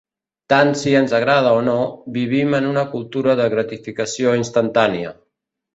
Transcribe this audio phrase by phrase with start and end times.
[0.53, 1.75] Tant si ens agrada o no,
[2.17, 5.19] vivim en una cultura de gratificació instantània.